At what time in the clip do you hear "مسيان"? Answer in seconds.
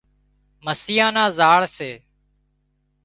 0.65-1.11